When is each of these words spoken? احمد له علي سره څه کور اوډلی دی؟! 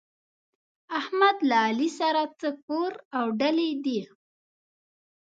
احمد 0.99 1.37
له 1.49 1.55
علي 1.67 1.89
سره 1.99 2.21
څه 2.39 2.49
کور 2.67 2.91
اوډلی 3.19 3.71
دی؟! 3.83 3.99